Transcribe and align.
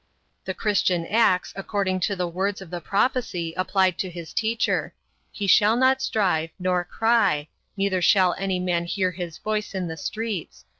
The 0.45 0.55
Christian 0.55 1.05
acts 1.05 1.53
according 1.55 1.99
to 1.99 2.15
the 2.15 2.27
words 2.27 2.59
of 2.59 2.71
the 2.71 2.81
prophecy 2.81 3.53
applied 3.55 3.99
to 3.99 4.09
his 4.09 4.33
teacher: 4.33 4.95
"He 5.31 5.45
shall 5.45 5.75
not 5.77 6.01
strive, 6.01 6.49
nor 6.57 6.83
cry; 6.83 7.49
neither 7.77 8.01
shall 8.01 8.33
any 8.39 8.57
man 8.59 8.85
hear 8.85 9.11
his 9.11 9.37
voice 9.37 9.75
in 9.75 9.87
the 9.89 9.97
streets. 9.97 10.65